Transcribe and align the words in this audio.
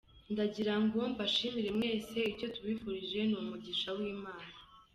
Ndagira 0.33 0.73
ngo 0.83 0.99
mbashimire 1.11 1.69
mwese, 1.77 2.15
icyo 2.31 2.47
tubifurije 2.55 3.19
ni 3.25 3.35
umugisha 3.41 3.89
w’Imana. 3.97 4.51